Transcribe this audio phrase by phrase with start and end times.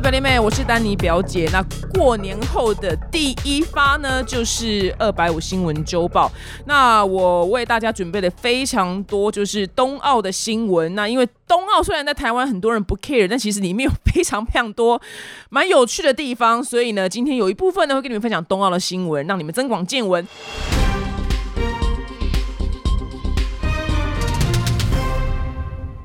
[0.00, 1.48] 表弟妹，我是丹尼表姐。
[1.52, 6.30] 那过年后的第一发呢，就是二百五新闻周报。
[6.66, 10.94] 那我为大家准备了非常多，就是冬奥的新闻。
[10.96, 15.00] 那因为冬奥虽然在台湾很多人不 care，但其实里面有非常非常多
[15.48, 16.62] 蛮有趣的地方。
[16.62, 20.26] 所以呢，今天有一部分呢会跟你们分享冬奥的新闻，让你们增广见闻。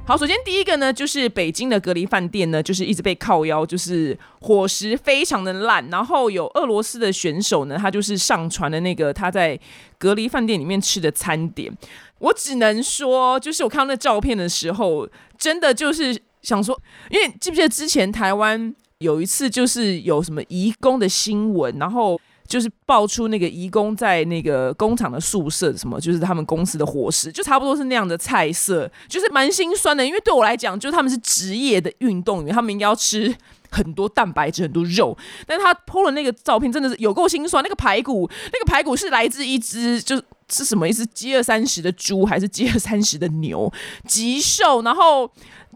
[0.09, 5.87] 好，首先第一个呢，就是北京的隔离饭店呢，就是一直被靠腰，就是伙食非常的烂。
[5.91, 9.59] 然后有俄罗斯的选手呢，他就是上传了那个他在
[9.99, 11.71] 隔离饭店里面吃的餐点。
[12.17, 16.75] 我只能说，就是我看到那照片的时候，真的就是想说，
[17.11, 22.19] 因为记不记得之前台湾有一次就是有什么移工的新闻，然后。
[22.49, 30.03] 就是爆出那个移工在那个工厂的宿舍，什么就是他们公司的伙食，就差不多是那样的菜色，就是蛮心酸的。
[30.03, 33.33] 因为对我来讲，就是他们是职业的运动员，他们应该要吃
[33.69, 35.15] 很多蛋白质、很多肉。
[35.45, 37.63] 但他 PO 了那个照片，真的是有够心酸。
[37.63, 40.19] 那个排骨，那个排骨是来自一只，就
[40.49, 41.05] 是什么意思？
[41.05, 43.71] 饥饿三十的猪还是饥饿三十的牛？
[44.07, 45.31] 极瘦，然后。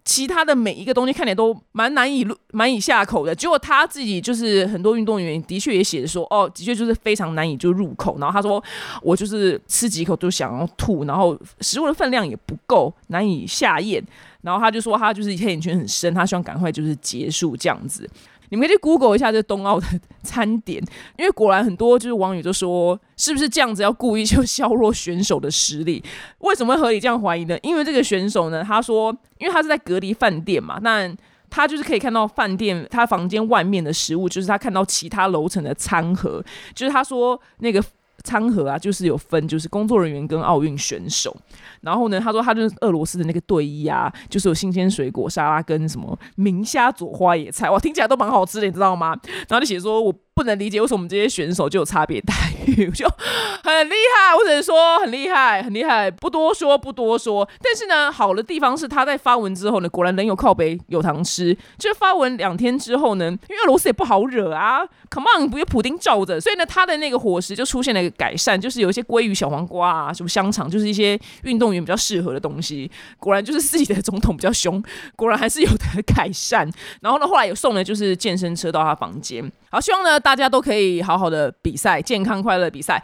[0.06, 8.18] 其他的每一个东西看起来都蛮难以入、难以下口的，结果他自己就是很多运动员的确也写说，哦，的确就是非常难以就入口。
[8.20, 8.62] 然后他说，
[9.02, 14.04] 我就是吃几口就想要吐，然后食物的分量也不够，难以下咽。
[14.42, 18.10] 然后他就说，他就是黑眼圈很深，他希望赶快就是结束这样子。
[18.54, 19.88] 你们可以去 Google 一下这冬奥的
[20.22, 20.80] 餐点，
[21.18, 26.04] 因为果然很多就是网友就说，是不是这样子要故意就削弱选手的实力？
[26.42, 27.58] 为什么会合理这样怀疑呢？
[27.64, 31.12] 因为这个选手呢，他说，因为他是在隔离饭店嘛，那
[31.50, 37.84] 他就是可以看到饭店他房间外面的食物，就是他看到其他楼层的餐盒，就是他说那个。
[38.24, 41.36] 餐盒啊，就是有分，就是工作人员跟奥运选手。
[41.82, 49.16] 然后呢，他说他就是俄罗斯的那个队医啊，就是有新鲜水果沙拉跟什么明虾佐花野菜，哇，听起来都蛮好吃的，你知道吗？
[49.48, 50.14] 然后就写说我。
[50.36, 52.34] 不能理解为什么我们这些选手就有差别待
[52.66, 57.48] 遇，就很厉害，我只能说很厉害，很厉害，不多说，不多说。
[57.62, 61.56] 但是呢，好的地方是他在发文之后呢，果然人有靠背，有糖吃。
[61.78, 64.80] 就发文两天之后呢，因为俄罗斯也不好惹啊
[65.12, 72.90] ，Come on，不有普丁罩着，所以呢，他的那个伙食就出现了一个改善，就是有一些鲑鱼、小黄瓜啊，什么香肠，就是一些运动员比较适合的东西。
[73.20, 74.82] 果然就是自己的总统比较凶，
[75.16, 75.86] 果然还是有的
[76.16, 76.70] 改善。
[77.02, 79.52] 然后呢，后来有送了就是健身车到他房间。
[79.70, 83.04] 好，希望呢大家都可以好好的比赛，健康快乐比赛。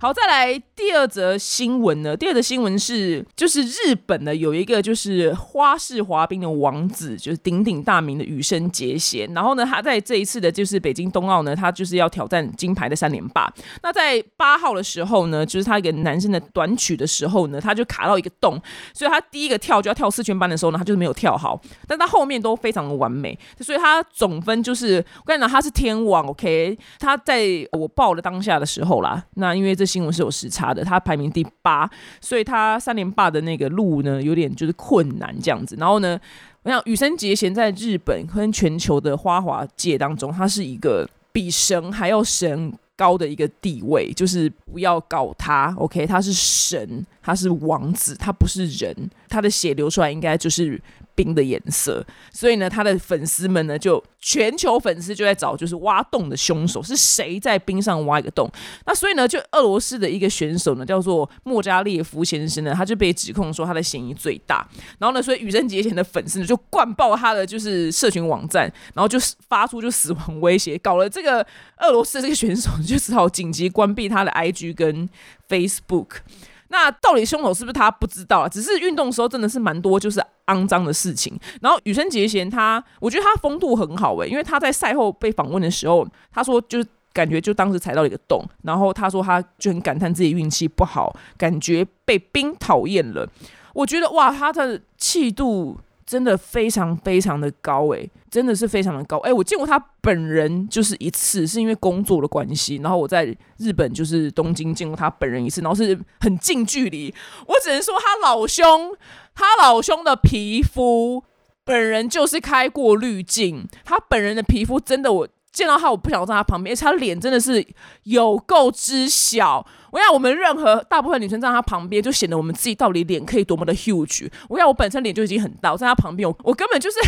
[0.00, 2.16] 好，再来第二则新闻呢。
[2.16, 9.28] 第二则新闻是，就是日本呢有一个就是花式滑冰的王子，就是鼎鼎大名的羽生结弦。
[9.34, 13.52] 然后呢，他在这一次的就是北京冬奥呢，他就是要挑战金牌的三连霸。
[13.82, 18.56] 那在八号的时候呢，就是他一个男生的短曲的时候呢，他就卡到一个洞，
[18.94, 21.60] 所以他第一个跳就要跳四圈半的时候呢，他就是没有跳好。
[21.88, 26.24] 但他后面都非常的完美，所以他总分就是我跟你讲，他是天王。
[26.28, 29.87] OK，他在我报的当下的时候啦，那因为这。
[29.88, 31.90] 新闻是有时差的，他排名第八，
[32.20, 35.74] 所以他三连霸的那个路呢，有点就是困难这样子。
[35.80, 36.20] 然后呢，
[36.64, 46.04] 我想羽生结弦在日本跟全球的花滑界当中，他是一个比神还要神高的一个地位，就是不要搞他，OK？
[46.06, 48.94] 他是神，他是王子，他不是人，
[49.28, 50.80] 他的血流出来应该就是。
[51.18, 58.48] 冰的颜色，所以呢，他的粉丝们呢，就全球粉丝就在找，就是挖洞的凶手是谁在冰上挖一个洞？
[58.86, 64.64] 那所以呢，就俄罗斯的一个选手呢，叫做莫加列夫先生呢，他就被指控说他的嫌疑最大。
[65.00, 69.18] 然后呢，所以羽生结弦的粉丝呢，就灌爆他的就是社群网站，然后就
[69.48, 71.44] 发出就死亡威胁，搞了这个
[71.78, 75.10] 俄罗斯的这个选手就只好紧急关闭他的 IG 跟
[75.48, 76.18] Facebook。
[76.68, 78.48] 那到底凶手是不是他不知道啊？
[78.48, 81.38] 只是运动时候真的是蛮多就是肮脏的事情。
[81.60, 93.28] 然后羽生结弦他，我觉得他风度很好诶，因为他在赛后被访问的时候，他说就是感觉就当时踩到了一个洞，然后他说他就很感叹自己运气不好，感觉被冰讨厌了。
[93.72, 95.78] 我觉得哇，他的气度。
[96.08, 99.30] 真的非常非常的高哎，真的是非常的高哎！
[99.30, 102.76] 我见过他本人就是一次，是因为工作的关系。
[102.76, 107.14] 然后我在日本就是东京见过他本人一次，然后是很近距离。
[107.46, 108.96] 我只能说他老兄，
[109.34, 111.22] 他老兄的皮肤
[111.62, 115.28] 本人就是开过滤镜，他本人的皮肤真的我。
[115.52, 117.66] 见到他，我不想站他旁边，而且他脸真的是
[118.04, 119.66] 有够之小。
[119.90, 124.30] 我想我们任何大部分女生站他旁边，就显得我们自己到底脸可以多么的 huge。
[124.48, 126.98] 我想我本身脸就已经很大，在他旁边，我我根本就是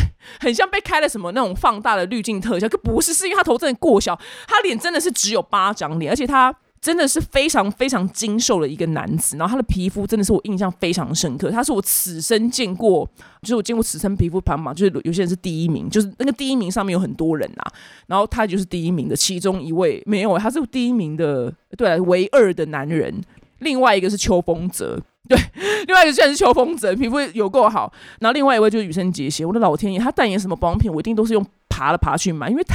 [0.41, 6.55] 很像被开了什么那种放大的滤镜特效，可不是，是因为他头真的过小，他脸真的是只有巴掌脸，而且他。
[6.81, 13.07] 真的是非常非常精瘦的一个男子，然后他的皮肤真的是我印象非常深刻，他是我此生见过，
[13.43, 17.73] 就是我见过此生皮肤排行榜，就是有些人是第一名，就是那个第一名上面有很多人啊，
[18.07, 23.23] 然后他就是第一名的其中一位，没有，他是第一名的，对，唯二的男人，
[23.59, 25.01] 另外一个是邱风泽。
[25.31, 25.39] 对，
[25.87, 29.47] 另外一个虽然是秋风泽，皮肤有够好，然后另外一位就是羽生结弦。
[29.47, 32.75] 我的老天爷，他代言什么保养品，我一定都是用爬了爬去买，因为太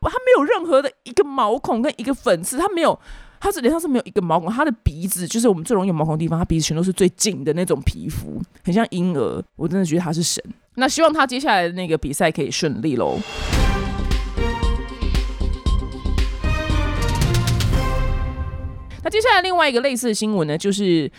[0.00, 2.98] 他没有任何的一个毛孔跟一个粉刺，他没有，
[3.42, 9.42] 他是脸上是没有一个毛孔，他的鼻子就是我们最容易有毛孔的地方，他鼻子全都是最紧的那种皮肤，很像婴儿。
[9.56, 10.44] 我真的觉得他是神。
[10.74, 13.18] 那希望他接下来的那个比赛可以顺利喽。
[19.02, 21.10] 那接下来另外一个类似的新闻呢，就是。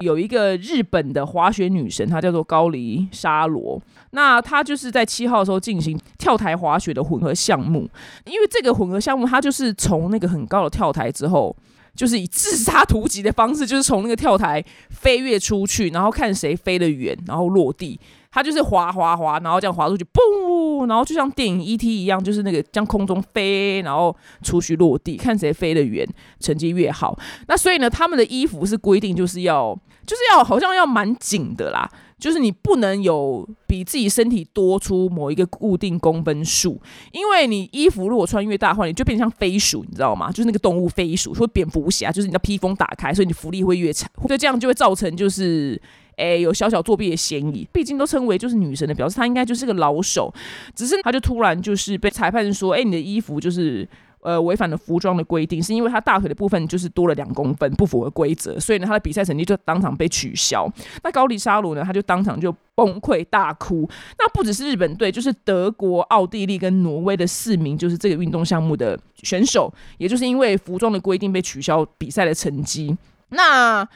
[0.00, 3.80] 有一个日本的滑雪女神，她叫做高梨沙罗。
[4.10, 7.88] 那她就是在七号的时候进行跳台滑雪的混合项目。
[8.26, 11.56] 因为这个混合项目，她就是从那个很高的跳台之后，
[11.96, 17.98] 就是以自杀突击的方式，就是从那个跳台飞跃出去，然后看谁飞得远，然后落地。
[18.30, 21.88] 他就是滑滑滑，然后这样滑出去，嘣，然后就像电影 E.T.
[21.88, 26.06] 一样，就是那个将空中飞，然后出去落地，看谁飞得远，
[26.38, 27.18] 成绩越好。
[27.48, 29.76] 那所以呢，他们的衣服是规定就是要。
[30.06, 36.80] 就是要好像要蛮紧的啦，就是你不能有比自己身体多出某一个固定公分数，
[37.12, 40.30] 因为你衣服如果穿越大的话，你就变成像飞鼠，你知道吗？
[40.30, 45.80] 就是那个动物飞鼠，说蝙蝠侠，就是你的披风打开，所以你浮力会越长，所以这样就会造成就是
[46.16, 47.68] 诶有小小作弊的嫌疑。
[47.70, 50.32] 毕竟都称为就是女神的，表示她应该就是个老手，
[50.74, 53.86] 只是她就突然就是被裁判说，哎，你的衣服就是。
[54.26, 60.68] 呃，违反了服装的规定，是因为他大腿的部分就是多了两公分，不符合规则，所以呢，他的比赛成绩就当场被取消。
[61.04, 63.88] 那高里沙鲁呢，他就当场就崩溃大哭。
[64.18, 72.96] 那不只是日本队，就是德国、奥地利跟挪威的四名，就是这个运动项目的选手，也就是因为服装的规定被取消比赛的成绩。
[73.28, 73.88] 那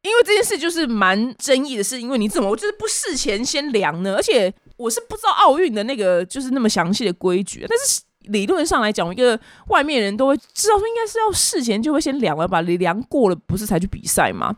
[0.00, 4.14] 因为这件事就是蛮争议的，是因为你怎么我就是不事前先量呢？
[4.14, 8.00] 而且我是不知道奥运的那个就是那么详细的规矩，但是。
[8.28, 9.38] 理论上来讲，一个
[9.68, 14.54] 外面人都会知道说，应该是要事前就会先量了，把量过了，不是才去比赛吗？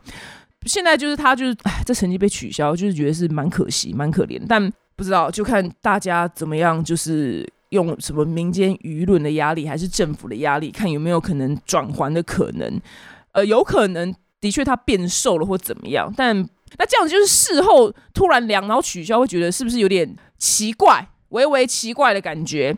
[0.65, 4.39] 现在就是他就是，哎，这成绩被取消，就是觉得是蛮可惜、蛮可怜。
[4.47, 12.79] 但不知道就看大家怎么样，就是用什么民间舆论的压力，还是政府的压力，看有没有可能转还的可能。
[13.31, 16.37] 呃，有可能的确他变瘦了或怎么样，但
[16.77, 22.77] 那这样子就是事后突然量然后取消，会觉得是不是有点奇怪，微微奇怪的感觉。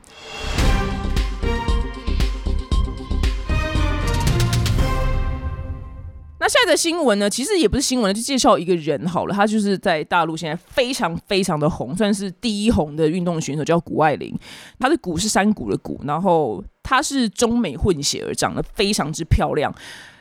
[6.44, 7.30] 那下一则新闻呢？
[7.30, 9.34] 其实也不是新闻就介绍一个人好了。
[9.34, 14.38] 他就是在大陆现在非常非常的红，算是第一红的运动选手，叫谷爱凌。
[14.78, 19.74] 他的谷是山谷的谷，然后他是中美混血儿，长得非常之漂亮。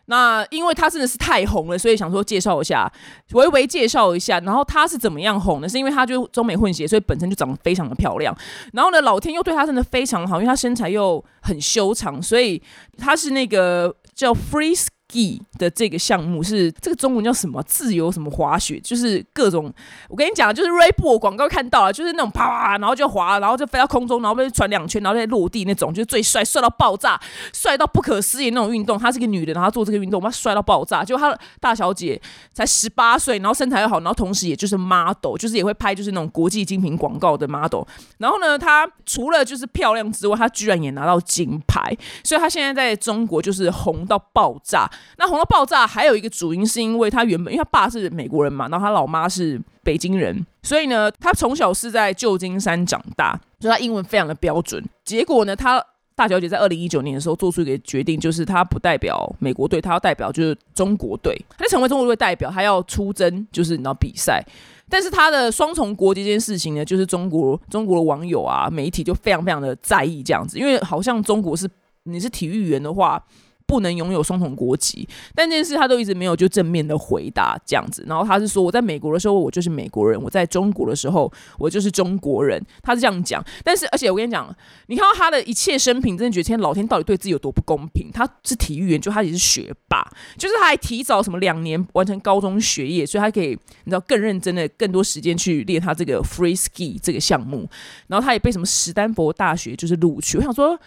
[0.04, 2.88] 那因为他真的是太红了，所以想说介绍一下，
[3.32, 4.38] 微微介绍一下。
[4.38, 5.68] 然后他是怎么样红的？
[5.68, 8.32] 是因为他就中美混血，所以本身就长得非常的漂亮。
[8.74, 12.62] 然后呢，老天又对他真的非常好，因为他身材又很修长，所以
[12.96, 14.76] 他是那个叫 Free
[15.12, 15.40] E。
[15.58, 17.62] 的这个项目是这个中文叫什么？
[17.62, 18.80] 自由什么滑雪？
[18.80, 19.72] 就是各种
[20.08, 27.20] 我跟你讲，就是 r a b o 广告看到了，就是那种啪啪，然后就滑，然后就飞到空中，然后被传两圈，然后再落地那种，就是最帅，帅到爆炸，
[27.52, 28.98] 帅到不可思议那种运动。
[28.98, 31.04] 她是个女的，然后做这个运动，她，帅到爆炸！
[31.04, 32.20] 就她大小姐
[32.52, 37.82] 才十八岁，然后身材又好，然后同时也就是 model，就是也会拍就是那种国际精品广告的 model。
[38.18, 44.90] 然后呢，她除了就是漂亮之外，她居然也拿到金牌，所以她现在在中国就是红到爆炸。
[45.18, 54.82] 那红到爆炸还有一个主因是因为他原本因为他爸是美国人嘛，然后他老妈是北京人，所以呢，他从小是在旧金山长大，所以他英文非常的标准。
[55.04, 64.44] 结果呢，他大小姐在二零一九年的时候做出一个决定，就是他不代表美国队，他要代表就是中国队，他就成为中国队代表，他要出征就是你知道比赛。
[64.88, 71.68] 但是他的双重国籍这件事情呢，就是中国中国的网友啊媒体就非常非常的在意这样子，因为好像中国是
[72.04, 73.22] 你是体育员的话。
[73.72, 78.04] 不能拥有双重国籍，但这件事他都一直没有就正面的回答这样子。
[78.06, 82.62] 然后他是说，我在美国的时候我就是美国人，我在中国的时候我就是中国人。
[82.82, 83.42] 他是这样讲。
[83.64, 84.54] 但是，而且我跟你讲，
[84.88, 88.10] 你看到他的一切生平，真的觉得天老天到底对自己有多不公平。
[88.12, 97.66] 他是体育员，就他也是学霸，就是他还提早什么两年完成高中学业，所以他可以你知道更认真的、更多时间去练他这个 free ski 这个项目。
[98.08, 100.36] 然后他也被什么史丹佛大学就是录取。
[100.36, 100.78] 我想说。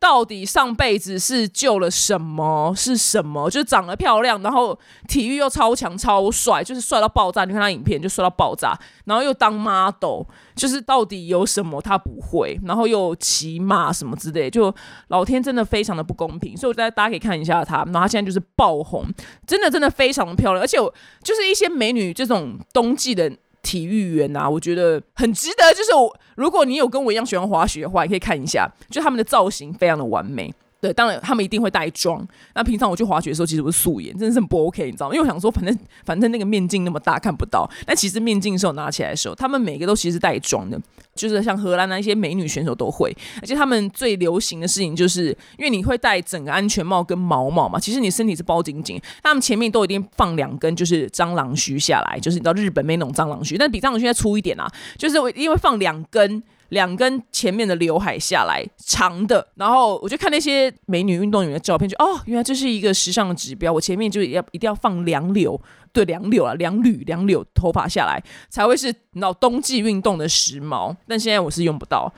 [0.00, 2.72] 到底上辈子是救了什么？
[2.74, 3.50] 是什么？
[3.50, 4.76] 就长得漂亮，然后
[5.06, 7.44] 体育又超强、超帅，就是帅到爆炸。
[7.44, 10.22] 你看他影片就帅到爆炸，然后又当 model，
[10.56, 12.58] 就是到底有什么他不会？
[12.64, 14.74] 然后又骑马什么之类，就
[15.08, 16.56] 老天真的非常的不公平。
[16.56, 19.04] 所以我觉得大家可以看一下他，然后他现在就是爆红，
[19.46, 20.78] 真的真的非常的漂亮，而且
[21.22, 23.30] 就是一些美女这种冬季的。
[23.62, 25.72] 体育员呐，我觉得很值得。
[25.74, 30.52] 就是我，如果你有跟我一样喜欢滑雪的话，你可以看一下，就他们的造型非常的完美。
[30.80, 32.26] 对，当然他们一定会带妆。
[32.54, 35.14] 那平常我去滑雪的时候，其实我是素颜，真的是不 OK，你知道吗？
[35.14, 37.68] 因为我想说，反正反正那个面镜那么大看不到。
[37.84, 40.80] 但其实面镜的时候拿起来的时候，他们每个都其实带妆的，
[41.14, 43.14] 就是像荷兰的一些美女选手都会。
[43.42, 48.98] 而且他们最流行的事情就是，因为你会戴整个安全帽跟毛毛嘛，其实你身体是包紧紧。
[49.22, 56.42] 他们前面都一定放两根，就是蟑螂须下来，就是你知道日本没那种蟑螂须，但比蟑螂须再粗一点啊，就是因为放两根。
[56.70, 63.72] 两根前面的刘海下来，长的，然后我就看那些美女运动员的照片，就哦，原来这是一个时尚的指标。
[63.72, 65.60] 我前面就要一定要放两绺，
[65.92, 70.96] 对，两绺啊，两缕两绺头发下来，才会是脑冬季运动的时髦。
[71.06, 72.12] 但现在我是用不到。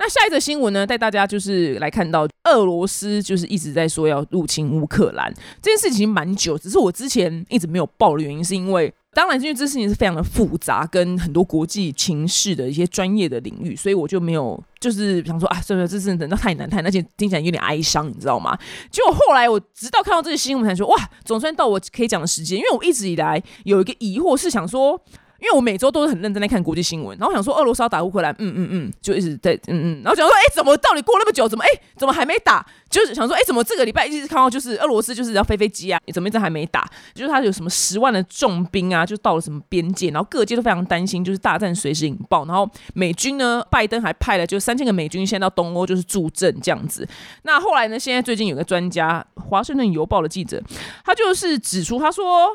[0.00, 0.86] 那下一则新闻呢？
[0.86, 5.30] 带大家就是来看到俄罗斯就是一直在说要入侵乌克兰
[5.60, 18.58] 这件事情蛮久，只是我之前一直没有报的原因，是因为当然因为这事情是非常的复杂，跟很多国际情势的一些专业的领域，所以我就没有就是想说啊，这个这是等到太难太，而且听起来有点哀伤，你知道吗？
[18.90, 24.98] 结果后来我直到看到这个新闻才说，哇，总算到我可以讲的时间，因为我一直以来有一个疑惑是想说。
[25.40, 32.64] 因为我每周都是很认真在看国际新闻，然后想说俄罗斯要打乌克兰，嗯嗯嗯，就一直在嗯嗯，然后想说，哎，怎么到底过那么久，怎么哎，怎么还没打？
[32.90, 36.86] 就是想说，哎，怎么这个礼拜一直看到就是俄罗斯就是要飞飞机啊，怎么一直还没打？
[37.14, 42.44] 就是他有什么十万的重兵啊，就到了什么边界，然后各界都非常担心，就是大战随时引爆。
[42.44, 47.08] 然后美军呢，拜登还派了就三千个美军先到东欧就是助阵这样子。
[47.44, 50.62] 那后来呢，现在最近有个专家，华盛顿邮报的记者，
[51.04, 52.50] 他就是指出，他说。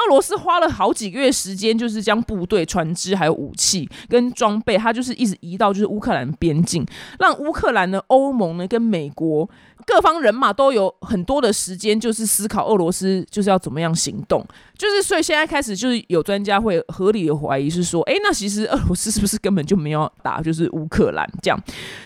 [0.00, 6.84] 俄罗斯花了好几个月时间，就是将部队、船只还有武器跟装备，他就是一直移到就是乌克兰边境，
[7.18, 9.48] 让乌克兰的欧盟呢跟美国
[9.86, 14.44] 各方人马都有很多的时间，就是思考俄罗斯就是要怎么样行动。
[14.76, 21.60] 就是所以现在开始就是有专家会合理的怀疑是说，哎，那其实俄罗斯是不是根本就没有打就是乌克兰这样？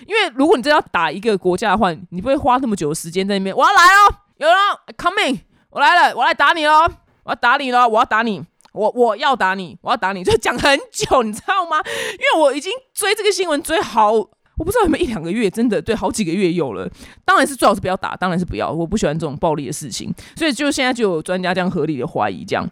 [0.07, 3.57] 因为如果你真要打一个国家的话，你不会花那么久的时间在那边。
[3.57, 4.57] 我要来哦，有人
[4.97, 5.40] coming，
[5.71, 6.87] 我来了，我来打你喽。
[7.26, 7.88] 我要打你了！
[7.88, 8.40] 我要打你！
[8.73, 9.76] 我我要打你！
[9.83, 10.23] 我要打你！
[10.25, 11.76] 就讲很久，你知道吗？
[12.12, 16.88] 因为我已经追这个新闻追好，我不知道有没有一两个月，真的对，好几个月有了。
[17.25, 20.14] 当然是最好是不要打，当然是不要，我不喜欢这种暴力的事情。
[20.37, 22.64] 所以就现在就有专家这样合理的怀疑，这样，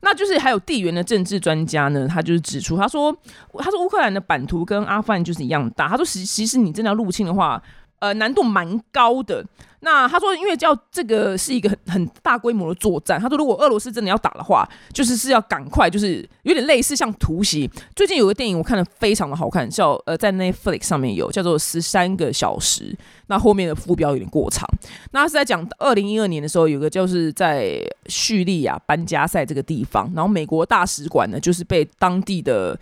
[0.00, 3.16] 那就是还有地缘的政治专家呢，他就是指出，他说，
[3.56, 7.62] 他说乌克兰的版图跟阿富汗就是一样大，他说，其其实你真的要入侵的话。
[8.02, 9.46] 呃，难度蛮高的。
[9.84, 13.20] 那他说，因为叫这个是一个很很大规模的作战。
[13.20, 17.70] 他说，如果俄罗斯真的要打的话，就是是要赶快，就是有点类似像突袭。
[17.94, 22.92] 最近有个电影我看的非常的好看，叫呃在 Netflix 上面有叫做《十三个小时》。
[23.28, 24.68] 那后面的副标有点过长。
[25.12, 32.76] 那是在讲二零一二年的时候，有个就是在叙利亚班加塞这个地方，然后美国大使馆呢就是被当地的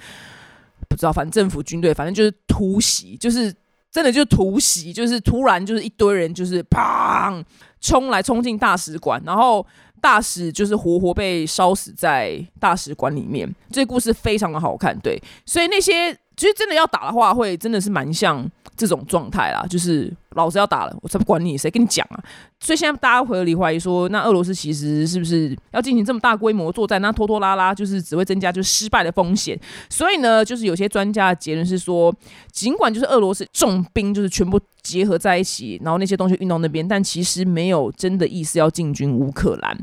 [0.88, 3.54] 不知道反正政府军队，反正就是突袭，就是。
[3.90, 7.44] 真的就突袭，就是突然就是一堆人就是砰
[7.80, 9.66] 冲来冲进大使馆，然后
[10.00, 13.52] 大使就是活活被烧死在大使馆里面。
[13.70, 16.16] 这故事非常的好看，对，所以那些。
[16.40, 22.16] 其实真的要打的话，会真的是蛮像这种状态啦，就是老子要打了，我才不管你，谁跟你讲啊？
[22.58, 26.98] 所以现在大家合理怀疑说，那俄罗斯其实是不是要进行这么大规模作战？
[27.02, 29.60] 那拖拖拉拉就是只会增加就是失败的风险。
[29.90, 32.10] 所以呢，就是有些专家的结论是说，
[32.50, 39.78] 尽管就是俄罗斯重兵就是全部结合在一起，然后那些东西运到那边，但其实没有真的意思要进军乌克兰，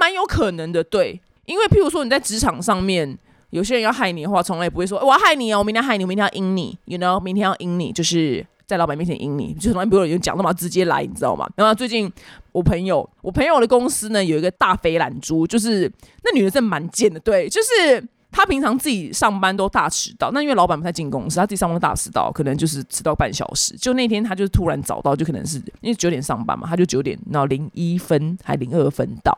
[0.00, 0.82] 蛮有可能的。
[0.82, 3.18] 对，因为譬如说你在职场上面。
[3.52, 11.46] 有些人要害你的话，从来不会说我要害你哦，我明天害你，我明天要阴你，you know，明天要阴你，就是在老板面前阴你，就从来不会有人讲那么直接来，你知道吗？
[11.54, 12.10] 然后最近
[12.52, 15.90] 我朋友，我朋友的公司呢有一个大肥懒猪，就是
[16.24, 23.76] 那女的真的蛮贱的，对，就是她平常自己上班都大迟到，那因为老板不太进公司，她自己上班都大迟到，可能就是迟到半小时。
[23.76, 29.36] 就那天她就突然早到，就可能是因为九点上班嘛，她就九点然后零一分还零二分到。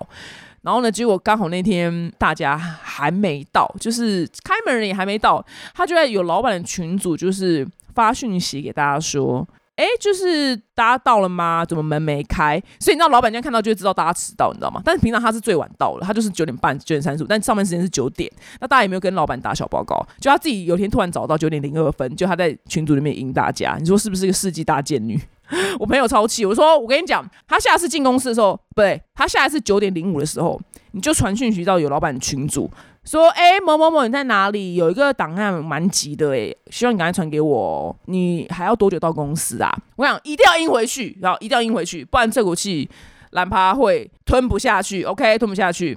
[0.65, 0.91] 然后呢？
[0.91, 5.45] 结果刚好那天大家还没到，就是开门人也还没到，
[5.75, 11.65] 他就在有老板的群组，就是发讯息给大家说：“哎，就是大家到了吗？
[11.67, 12.59] 怎么门没开？
[12.81, 14.81] 所以你知道老板这样看到就会知道大家迟到，你知道吗？
[14.83, 18.31] 但是平常他是最晚到了，他就是九点半、九点三十五，但上班时间是九点。
[18.61, 20.07] 那大家有没有跟老板打小报告？
[20.19, 25.21] 就他自己有天突然找到九点零二分，就他在群组里面赢大家，你说是不是一个世纪大贱女？
[25.79, 30.61] 我朋友超气，我说我跟你讲，他下次进公司的时候，不对，他下一次九点零五的时候，
[30.93, 32.71] 你就传讯息到有老板群组，
[33.05, 34.75] 说，哎，某某某你在哪里？
[34.75, 37.95] 有一个档案蛮急的，哎，希望你赶快传给我。
[38.07, 39.71] 你还要多久到公司啊？
[39.97, 42.89] 我想一定要应回去，然后一定要应回去，不然这股气
[43.33, 45.03] 懒趴会吞不下去。
[45.03, 45.97] OK，吞不下去。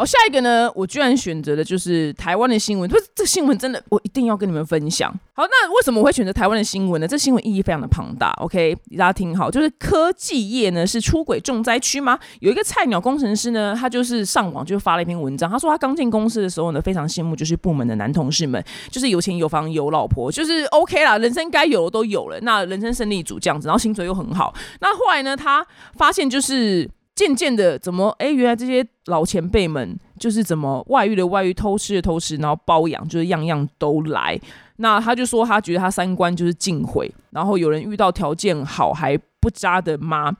[0.00, 0.72] 好，下一个呢？
[0.74, 2.88] 我居然选择的就是台湾的新闻。
[2.88, 5.12] 不是这新闻真的，我一定要跟你们分享。
[5.34, 7.06] 好，那为什么我会选择台湾的新闻呢？
[7.06, 8.30] 这新闻意义非常的庞大。
[8.38, 12.18] OK，大家听好，就是科技业呢是出轨重灾区吗？
[12.40, 24.54] 有一个菜鸟工程师呢，他就是上网就发了一篇文章，他说他刚进公司的时候呢，非常羡慕就是部门的男同事们，就是有钱有房有老婆，就是 OK 啦，人生该有的都有了，那人生胜利组这样子，然后薪水又很好。
[24.80, 26.88] 那后来呢，他发现就是。
[27.14, 28.30] 渐渐的，怎么哎？
[28.30, 34.40] 原来这些老前辈们就是怎么外遇的外遇，偷吃的偷吃，然后包养，就是样样都来。
[34.76, 37.12] 那他就说，他觉得他三观就是尽毁。
[37.30, 40.30] 然后有人遇到条件好还不渣的妈。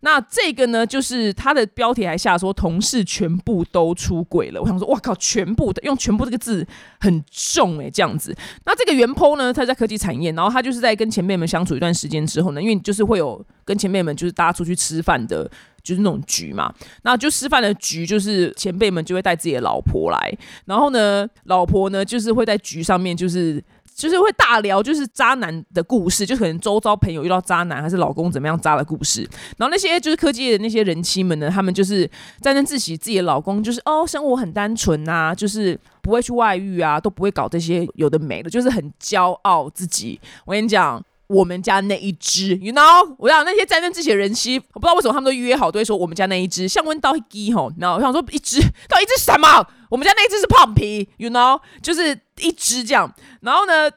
[0.00, 4.60] 那这个呢，就是他的标题还下说同事全部都出轨了。
[4.60, 6.66] 我想说，哇靠，全部的用全部这个字
[7.00, 8.36] 很重哎，这样子。
[8.64, 15.50] 那这个袁坡呢，他在科技产业，然后他就是在跟前辈们相处一段时间之后呢，因为就是会有跟前辈们就是大家出去吃饭的。
[15.80, 16.70] 就是那种局嘛，
[17.02, 20.36] 那就吃饭的局，就是前辈们就会带自己的老婆来，
[20.66, 23.62] 然后呢，老婆呢就是会在局上面，就是
[23.98, 29.28] 就是会大聊，就是渣男的故事，就可能周遭朋友遇到渣男，还是老公怎么样渣的故事。
[29.56, 32.08] 然后那些就是科技的那些人妻们呢，他们就是
[32.40, 40.20] 沾沾自喜自己的老公，就是哦，生活很单纯呐，就是不会去外遇啊，都不会搞这些有的没的，就是很骄傲自己。
[40.44, 41.04] 我跟你讲。
[41.28, 49.66] 我们家那一只，you know，我想那些在那之前的人妻，我不知道为什么他们都约好，都会说我们家那一只，像温刀一滴吼，然后我想说一只到一只什么？
[49.90, 53.12] 我们家那一只是胖皮，you know，就是一只这样。
[53.42, 53.90] 然后呢，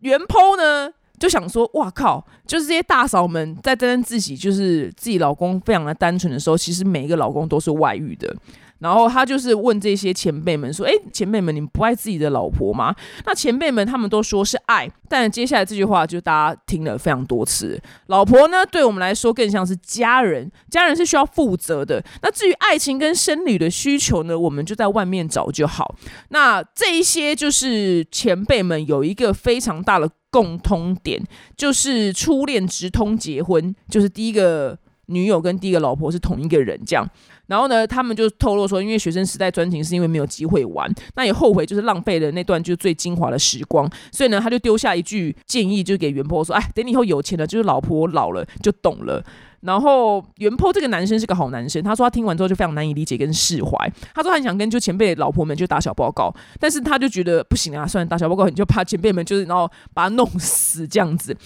[0.00, 8.36] 原剖呢就想说，哇靠，就是这些大嫂们在担任自己，就是自己老公非常的单纯的时候，其实每一个老公都是外遇的。
[8.80, 12.94] 然后他就是问这些前辈们说：“哎，前辈们，你们不爱自己的老婆吗？”
[13.24, 17.80] 那前辈们他们都说是爱，但接下来这句话就大家听了非常多次。
[18.06, 22.02] 老婆呢，对我们来说更像是家人，家人是需要负责的。
[22.22, 25.94] 那至于爱情跟生理的需求呢，我们就在外面找就好。
[26.30, 31.22] 那这一些就是前辈们有一个非常大的共通点，
[31.56, 34.78] 就是初恋直通结婚，就是第一个
[35.10, 37.06] 女友跟第一个老婆是同一个人这样。
[37.46, 49.24] 然后呢，他们就透露说，因为学生时代专情是因为没有机会玩，那也后悔就是浪费了那段就是最精华的时光，所以呢，他就丢下一句建议，就给袁坡说：“哎，等你以后有钱了，就是老婆老了就懂了。”
[49.60, 53.70] 然后袁坡这个男生是个好男生，他说他听完之后就非常难以理解跟释怀，
[54.14, 61.36] 他说他很想跟就前辈老婆们就打小报告，但是他就觉得不行啊，算然打小报告你就怕前辈们就是然后把他弄死这样子，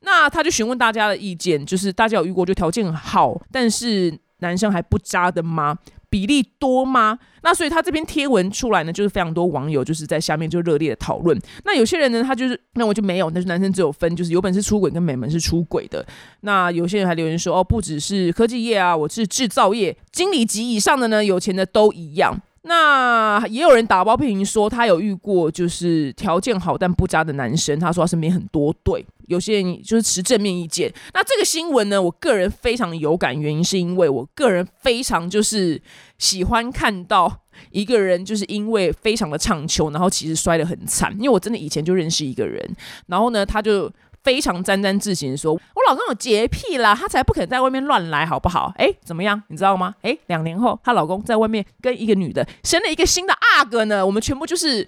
[0.00, 4.18] 那他就询问大家的意见，就是大家有遇过就条件好，但是。
[4.38, 5.74] 男生还不渣的吗？
[6.14, 7.18] 比例多吗？
[7.42, 11.36] 那所以他这篇贴文出来呢，就是非常多网友就是在下面就热烈的讨论。
[11.64, 16.06] 那有些人呢，他就是那我就没有，那是男生只有分，就是有本事出轨跟美门是出轨的。
[16.42, 22.40] 那有些人还留言说，哦，不只是科技业啊，我是制造业经理级以上的呢，有钱的都一样。
[22.66, 27.78] 那也有人打包批评说，他有遇过就是条件好但不渣的男生。
[27.78, 30.90] 他说他身边很多对，有些人就是持正面意见。
[31.12, 35.78] 那这个新闻呢，我个人非常有感，原因是因为我个人非常就是
[36.16, 41.12] 喜欢看到一个人就是因为非常的唱秋，然后其实摔得很惨。
[41.18, 42.76] 因为我真的以前就认识一个人，
[43.08, 43.92] 然后呢，他就。
[44.24, 48.72] 非常沾沾自喜说：“我老公有洁癖啦，他才不肯在外面乱来，好不好？
[48.76, 49.40] 哎，怎么样？
[49.48, 49.94] 你知道吗？
[50.02, 54.04] 哎，两年后，她老公在外面跟一个女的生了一个新的阿哥呢。
[54.04, 54.82] 我们全部就是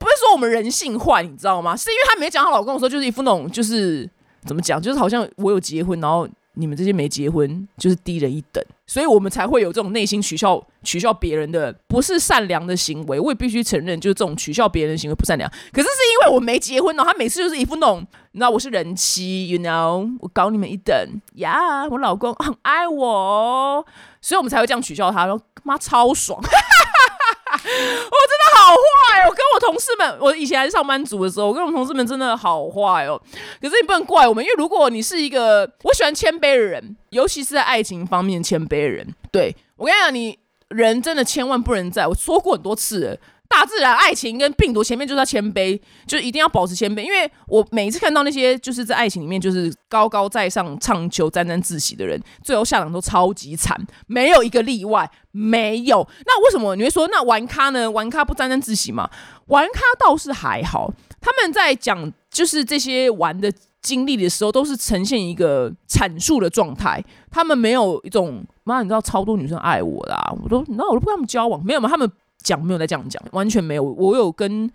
[0.00, 1.76] 不是说我们人性化，你知道吗？
[1.76, 4.08] 是因为她没讲她老公的时候，就是一副那种就是
[4.46, 6.26] 怎么讲，就是好像我有结婚，然后。”
[6.58, 13.20] 你们这些没结婚就是低人一等，所以我们才会有这种内心取笑取笑别人的不是善良的行为。
[13.20, 15.48] 我也必须承认，就是这种取笑别人的行为不善良。
[15.72, 20.94] 可是是因为我没结婚哦，他每次就是一副那种，你知道我是人妻，you know，我搞你们一等
[21.36, 23.86] 呀，我老公很爱我，
[24.20, 26.40] 所以我们才会这样取笑他，说妈超爽。
[26.40, 28.37] 我真的好
[28.68, 29.30] 好坏哦！
[29.30, 33.20] 跟我同事们，我以前还是上班族的时候，我跟我同事们真的好坏哦。
[33.60, 43.16] 可是你不能怪我们，因为如果你是一个我喜欢谦卑的人，尤其是在爱情方面谦卑的人，对我跟你讲，你人真的千万不能在我说过很多次，了
[43.48, 47.00] 大自然、爱情跟病毒前面就是要谦卑，就一定要保持谦卑。
[47.02, 53.74] 因为我每一次看到那些就是在爱情里面就是高高在上、唱求沾沾自喜的人，最后下场都超级惨，
[54.06, 56.06] 没有一个例外，没有。
[56.26, 57.90] 那为什么你会说那玩咖呢？
[57.90, 59.08] 玩咖不沾沾自喜吗？
[59.46, 71.88] 玩咖倒是还好，他们在讲就是这些玩的经历的时候，都是呈现一个阐述的状态，他们没有一种妈，你知道超多女生爱我啦，我都那我都不跟他们交往，没有吗？
[71.88, 72.08] 他们。
[72.42, 73.82] 讲没有在这样讲，完全没有。
[73.82, 74.70] 我有跟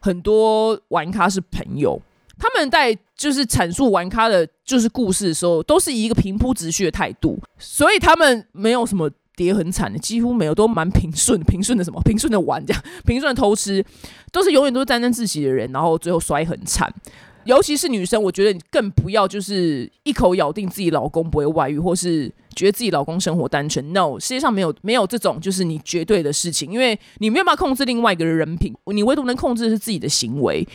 [0.00, 2.00] 很多玩咖是朋友，
[2.38, 13.84] 他们在就是阐述玩咖的，就是故事的时候，都是以一个平铺直叙的态度，所以他们没有什么跌很惨的，几乎没有，都蛮平顺，平顺的什么，平顺的玩这样，平顺的偷吃，
[14.30, 16.92] 都是永远都是沾沾自喜的人，然后最后摔很惨。
[17.48, 23.94] 尤其是女生，我觉得你更不要就是一口咬定自己老公不会外遇，或是觉得自己老公生活单纯。
[23.94, 30.68] No，世界上没有没有这种就是你绝对的事情，因为你没有办法控制另外一个人人品，你唯独能控制的是自己的行为。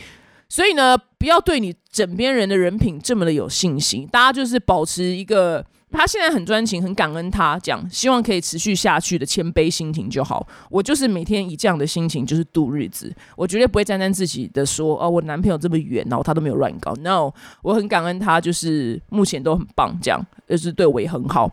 [0.48, 4.04] 所以呢，不要对你枕边人的人品这么的有信心。
[4.10, 5.64] 大家就是保持一个。
[5.96, 10.46] 他现在很专情，很感恩他，讲希望可以持续下去的谦卑心情就好。
[10.68, 16.92] 我就是每天以这样的心情就是度日子，我绝对不会沾沾自喜的说哦，我男朋友这么远，然后他都没有乱搞。
[16.96, 21.50] No，我很感恩他，就是目前都很棒，这样就是对我也很好。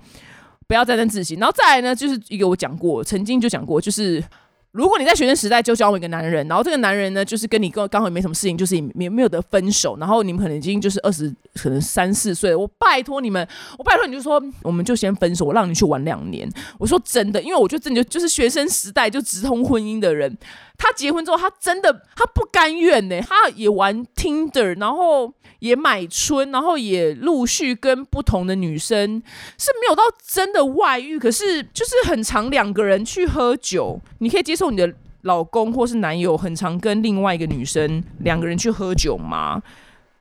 [0.68, 1.36] 不要沾沾自喜。
[1.36, 4.24] 然后再来呢，就是一个我讲过，曾经就讲过，就是。
[4.72, 13.46] 如果你在学生时代就交往一个男人，然后这个男人呢，就是跟你刚刚好也没什么事情，就是没没有得分手，然后你们可能已经就是二十，可能三四岁，我拜托你们，
[13.78, 16.50] 我拜托你就说，我们就先分手，我让你去玩两年。
[16.78, 20.38] 我说真的，因为我觉得真的就是学生时代就直通婚姻的人。
[20.84, 29.22] 他结婚之后，他真的他不甘愿呢，他也玩 Tinder，然后也买春，然后也陆续跟不同的女生
[29.60, 34.92] 是没有到真的外遇，可是就是很常两个人去喝酒，你可以接受你的
[35.22, 39.62] 老公或是男友很常跟另外一个女生两个人去喝酒吗？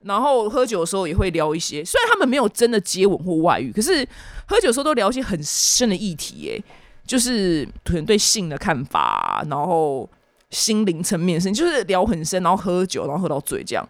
[0.02, 4.06] 然后喝酒的时候也会聊一些，虽然他们没有真的接吻或外遇，可是
[4.46, 6.62] 喝酒的时候都聊一些很深的议题，耶，
[7.06, 10.06] 就是可能对性的看法，然后。
[10.50, 13.88] 心灵层面的事情，就是聊很深，然后喝酒，然后喝到醉，这样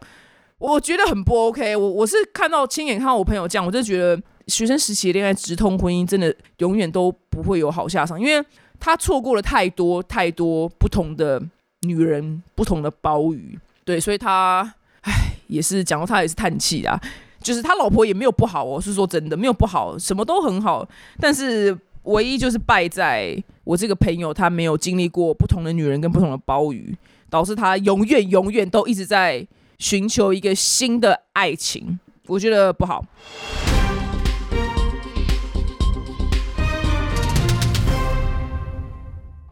[0.59, 1.75] 我觉得很不 OK。
[1.75, 8.45] 我我是看到亲眼看到我朋友这样，我就觉得学生时期的恋爱直通婚姻，真的永远都不会有好下场，因为
[8.79, 11.43] 他错过了太多太多不同的
[11.81, 13.59] 女人，不同的鲍鱼。
[13.85, 15.13] 对，所以他唉，
[15.47, 17.01] 也是讲到他也是叹气啊，
[17.43, 20.87] 就是他老婆也没有不好哦，是说真的没有不好，什么都很好，
[21.19, 21.77] 但是。
[22.05, 26.97] 唯一就是败在我这个朋友，他没有经历过不同的女人跟不同的鲍鱼，
[27.29, 29.47] 导致他永远永远都一直在
[29.79, 33.05] 寻求一个新的爱情，我觉得不好。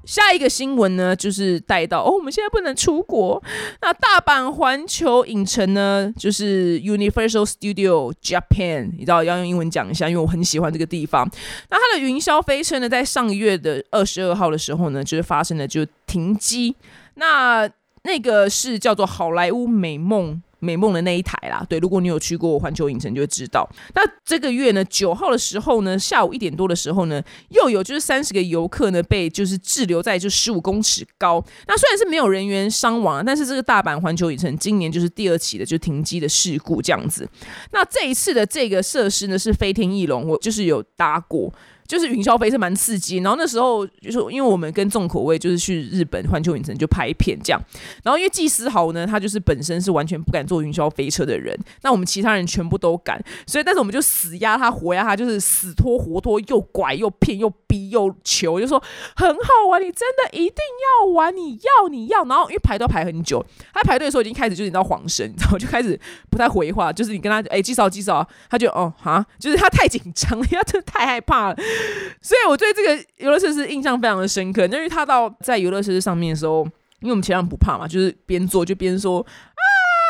[0.08, 3.40] 下一个新闻呢，就是带到哦，我们现在不能出国。
[3.82, 11.30] 那大阪环球影城呢，就是 Universal Studio Japan，你知道要用英文讲一下，因为我很喜欢这个地方。
[11.68, 16.74] 那它的云霄飞车呢，在上个月的二十二号的时候呢，就是发生了就停机。
[17.16, 17.70] 那
[18.04, 20.42] 那个是叫做好莱坞美梦。
[20.60, 23.68] 美梦的那一台啦，对，如果你有去过环球影城，就会知道。
[23.94, 31.44] 那这个月呢，九号的时候呢，下午一点多的时候呢，又有就是三十个游客呢被就是滞留在就十五公尺高。
[31.66, 37.28] 那虽然是没有人员伤亡，但是这个大阪环球影城今年就是第二起的就停机的事故这样子。
[37.72, 41.52] 那这一次的这个设施呢是飞天翼龙，我就是有搭过。
[41.88, 47.60] 就是云霄飞车蛮刺激，然后那时候就是因为我们跟重口味就是去日本环球影城就拍片这样，
[48.04, 58.78] 然后因为季思豪呢，他就是本身是完全不敢坐云霄飞车的人，那我们其他人全部都敢，所以但是我们就死压他活压他，就是死拖活拖，又拐又骗又逼又求，就说
[59.16, 60.56] 很好玩，你真的一定
[61.00, 65.98] 要玩，你要你要，然后因为排都排很久，他排队的时候已经开始就是你知道晃神，然后就开始
[66.30, 71.56] 不太回话，就是你跟他哎季少季少，他就哦哈，就是他太紧张了，他真的太害怕了。
[72.20, 76.64] 所以我对这个游乐设施印象非常的深刻，因为他到在游乐设施上面的时候，
[77.00, 79.62] 因为我们前两不怕嘛，就是边做就边说啊，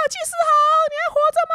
[0.09, 0.51] 技师好，
[0.89, 1.55] 你还活着吗？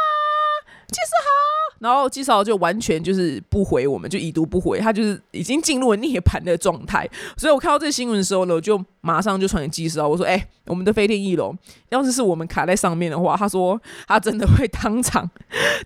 [0.88, 7.10] 技师好，然后技师好就完全就是不回我们，就已读不回，他就是已经进入了涅槃的状态。
[7.36, 11.58] 所以我看到这新闻的时候呢，我就马上就传给技师啊，我说，哎，我们的飞天翼龙，
[11.89, 15.28] 要是是我们卡在上面的话，他说他真的会当场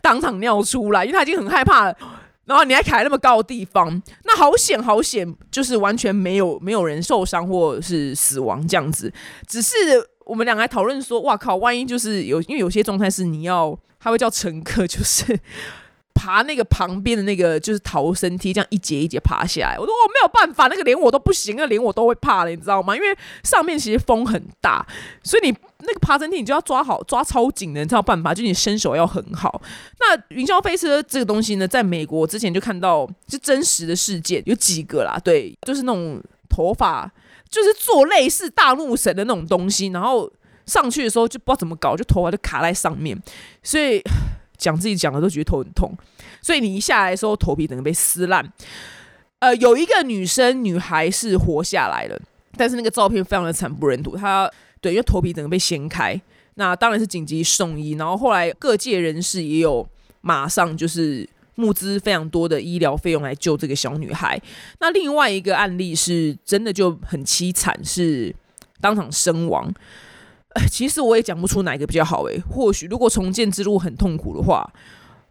[0.01, 1.97] 当场尿出来，因为他已经很害怕了。
[2.47, 9.13] 然后你还卡在那么高的地方，那好险好险，就是完全没有没有人受伤或是死亡这样子。
[9.45, 9.75] 只是
[10.25, 15.37] 我们两个还讨论说，哇靠，万一就是有，因为有些状态是你要他会叫乘客，就是
[16.17, 19.77] 爬那个旁边的那个就是逃生梯，这样一节一节爬下来。
[19.77, 22.95] 我说我没有办法，那个连我都不行，那连我都会怕了，你知道吗？
[22.95, 24.83] 因为上面其实风很大，
[25.23, 28.33] 所以你那个爬升梯你就要抓好，抓超紧的，你才有办法。
[28.33, 29.61] 就你身手要很好。
[29.99, 37.11] 那云霄飞车这个东西呢，在美国之前就看到是真实的事件，有几个啦，对，就是那种头发，
[37.47, 40.31] 就是做类似大怒神的那种东西，然后
[40.65, 43.21] 上去的时候就不知道怎么搞，就头发就卡在上面，
[43.61, 44.01] 所以。
[44.57, 45.95] 讲自己讲的都觉得头很痛，
[46.41, 48.51] 所以你一下来的时候头皮整个被撕烂。
[49.39, 52.19] 呃，有一个女生女孩是活下来了，
[52.57, 54.17] 但是那个照片非常的惨不忍睹。
[54.17, 56.19] 她对，因为头皮整个被掀开，
[56.55, 57.91] 那当然是紧急送医。
[57.91, 59.87] 然后后来各界人士也有
[60.21, 64.41] 马上就是募资非常多的医疗费用来救这个小女孩。
[64.79, 68.35] 那另外一个案例是真的就很凄惨，是
[68.81, 69.71] 当场身亡。
[70.69, 72.39] 其实我也讲不出哪一个比较好诶。
[72.49, 74.67] 或许如果重建之路很痛苦的话，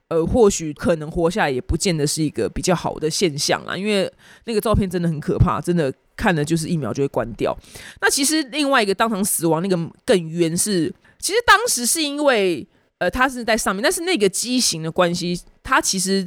[0.09, 3.77] 呃，或许可能活下来也不见得是一个比较好的现象啦。
[3.77, 4.11] 因为
[4.45, 7.57] 那个照片真的很可怕，真的看了就是一秒就会关掉。
[8.01, 12.65] 那其实另外一个当场死亡那个更冤是，其实当时是因为
[12.99, 16.25] 呃他是在上面，但是那个机型的关系，他其实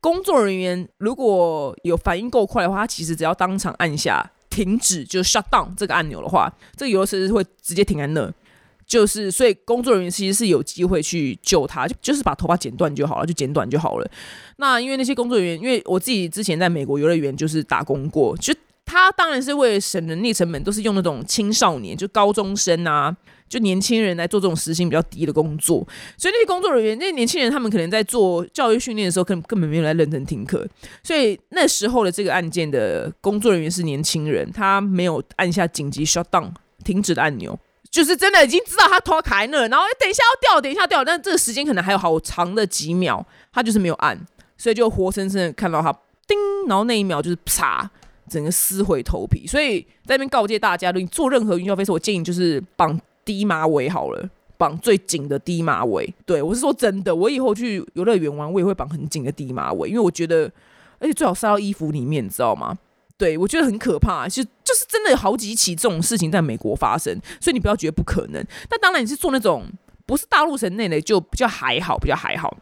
[0.00, 8.30] 工作人员如果有反应够快的话，他其实只要当场按下停止就 shut down 这个按钮的话，这个游乐设施会直接停在那。
[8.92, 14.10] 就是，所以工作人员其实是有机会去救他，就就是把头发剪断就好了，就剪短就好了。
[14.58, 23.16] 那因为那些工作人员，因为我自己之前在美国游乐园就是打工过，就他当然是为了省人力成本，都是用那种青少年，就高中生啊，
[23.48, 25.78] 就年轻人来做这种时薪比较低的工作。
[26.18, 30.68] 所以那些工作人员，那些年轻人，他们可能在做教育训练的时候，根根本没有来认真听课。
[31.02, 36.50] 所以那时候的这个案件的工作人员是年轻人，他没有按下紧急 shut down
[36.84, 37.58] 停止的按钮。
[37.92, 44.18] 就是真的已经知道他头卡在那，然后等一下要掉，等一下掉，但这个时间可能还有好长的几秒，他就是没有按，
[44.56, 45.92] 所以就活生生的看到他
[46.26, 47.88] 叮，然后那一秒就是啪，
[48.30, 49.46] 整个撕毁头皮。
[49.46, 54.26] 所以在那边告诫大家，你做任何云霄飞车，我建议就是绑低马尾好了，
[54.56, 56.14] 绑最紧的低马尾。
[56.24, 60.50] 对我是说真的，我以后去游乐园玩，我也会绑很紧的低马尾，因为我觉得，
[60.98, 62.78] 而且最好塞到衣服里面，你知道吗？
[63.22, 68.44] 对，我觉得很可怕，就就是真的有好几起这种事情在美国发生，所以你不要觉得不可能。
[68.68, 69.64] 但当然你是做那种
[70.04, 72.52] 不是大陆城内的，就比较还好，比较还好。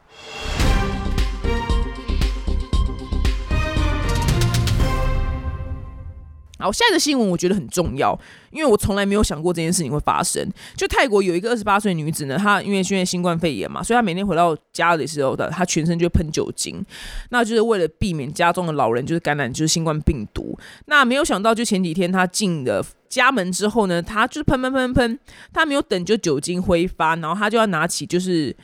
[6.61, 8.18] 好，下一个新闻我觉得很重要，
[8.51, 10.46] 因为我从来没有想过这件事情会发生。
[10.77, 16.85] 就泰国有一个二十八岁女子呢，她因为现在新冠肺炎嘛，所以她每天回到家的时候的，她全身就喷酒精，
[17.31, 20.59] 那就是为了避免家中的老人就是感染就是新冠病毒。
[20.87, 25.18] 那没有想到，就前几天她进了家门之后呢，她就是喷喷喷喷，
[25.53, 28.55] 她没有等就酒精挥发，然后她就要拿起就是。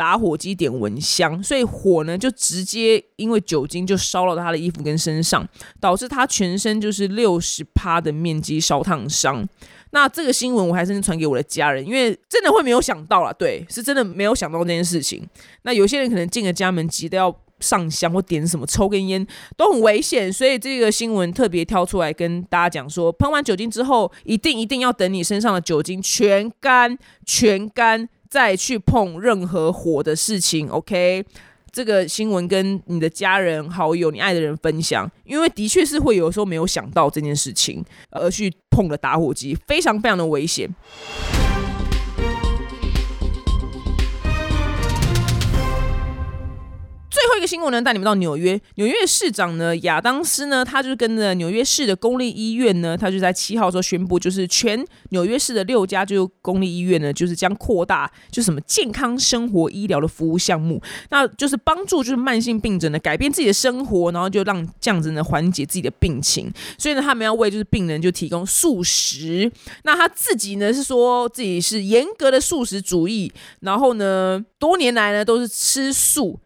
[0.00, 5.46] 打火机点蚊香，所以火呢就直接因为酒精就烧了他的衣服跟身上，
[5.78, 9.46] 导致他全身就是六十趴的面积烧烫伤。
[9.90, 15.22] 那这个新闻我还是传给我的家人，因为真的会没有想到啦，对，是真的没有想到这件事情。
[15.64, 19.26] 那有些人可能进了家门急得要上香或点什么抽根烟
[19.58, 28.08] 都很危险，所以这个新闻特别挑出来跟大家讲说，喷完酒精之后，一定一定要等你身上的酒精全干全干。
[28.30, 31.24] 再去碰任何火的事情，OK？
[31.72, 40.68] 这个新闻跟你的家人、好友、你爱的人分享，因为的确是会有时候没有想到这件事情，而去碰了打火机，非常非常的危险。
[47.40, 48.60] 一个新闻呢，带你们到纽约。
[48.74, 66.52] 纽约市长呢，亚当斯呢，他就是跟着纽约市的公立医院呢，他就在七号时候宣布，就是全纽约市的六家就公立医院呢，就是将扩大就什么健康生活医疗的服务项目，那就是帮助就是慢性病者呢改变自己的生活，然后就让这样子呢缓解自己的病情。
[66.76, 69.50] 所以呢，他们要为就是病人就提供素食。
[69.84, 76.38] 那他自己呢是说自己是严格的素食主义，然后呢多年来呢都是吃素。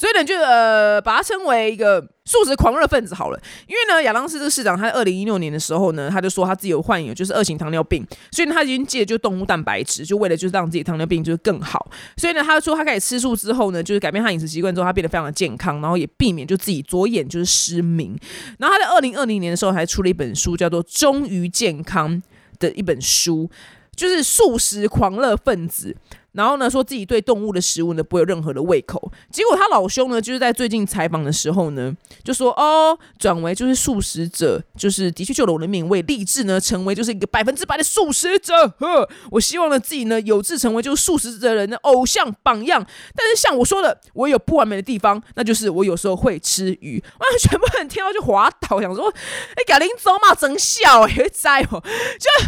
[0.00, 3.38] 所以呢，就呃把他称为一个素食狂热分子好了。
[3.66, 11.90] 因为呢，亚当斯这个市长，他在二零一六年的时候呢，他就说他自己有患有就是二型糖尿病，所以呢，他已经戒就动物蛋白质，就为了就是让自己糖尿病就是更好。
[12.16, 18.18] 所以呢，他说他开始吃素之后呢，就是改变他饮食习惯之后，他变得非常的健康，然后也避免就自己左眼就是失明。
[18.58, 22.10] 然后他在二零二零年的时候还出了一本书，叫做《忠于健康》
[22.58, 23.50] 的一本书。
[23.96, 25.94] 就是素食狂热分子。
[26.32, 29.10] 然后呢，说自己对动物的食物呢不会有任何的胃口。
[29.32, 38.68] 结果他老兄呢，就是在最近采访的时候呢，就说哦，转为就是素食者，就是的确救了我的命，我也立志呢成为就是一个百分之百的素食者。
[38.78, 42.86] 呵，我希望呢自己呢有志成为就是素食者人的偶像榜样。
[43.14, 47.02] 但是像我说的，我有不完美的地方，那就是我有时候会吃鱼。
[47.18, 51.82] 哇，全部人听到就滑倒，想说，哎，贾玲走嘛，真笑哎，在哦，
[52.18, 52.46] 就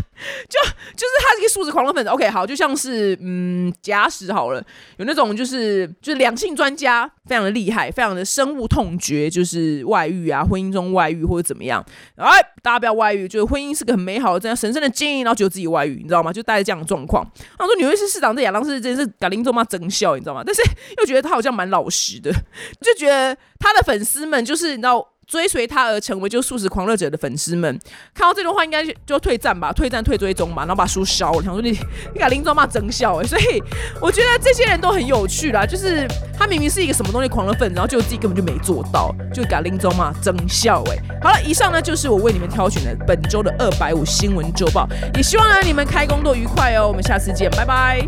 [0.48, 0.58] 就
[1.42, 2.10] 一个素食狂热粉子。
[2.10, 3.70] OK，好，就像是嗯。
[3.82, 4.64] 假使好了，
[4.98, 11.84] 有那种就是就是两性专家，非常的厉害，非常的深恶痛绝，就是外遇啊，婚姻中外遇或者怎么样，
[12.16, 12.30] 哎，
[12.62, 16.32] 大家不要外遇，就是婚姻是个很美好的这样神圣的经营，然后觉得自己外遇，你知道吗？
[16.32, 17.26] 就带着这样的状况。
[17.58, 20.42] 他说纽约市市长这亚当斯真是搞林中妈真笑，你知道吗？
[20.46, 20.62] 但是
[20.98, 22.30] 又觉得他好像蛮老实的，
[22.80, 25.11] 就觉得他的粉丝们就是你知道。
[25.26, 27.78] 追随他而成为就素食狂热者的粉丝们，
[28.14, 31.42] 看到这段话应该就退战吧，退战退追踪吧，然后把书烧了。
[31.42, 31.70] 想说你
[32.14, 33.62] 你把林中骂整笑哎，所以
[34.00, 35.64] 我觉得这些人都很有趣啦。
[35.64, 36.06] 就是
[36.36, 40.96] 他明明是一个什么东西狂热粉，然后就自己根本就没做到，就把林中骂整笑哎。
[41.22, 46.88] 好了，以上呢就是我为你们挑选的本周的二百五新闻周报，也希望呢你们开工都愉快哦。
[46.88, 48.06] 我们下次见，拜拜。